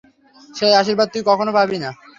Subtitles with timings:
[0.49, 1.89] সেই আশীর্বাদ তুই কখনও পাবি না!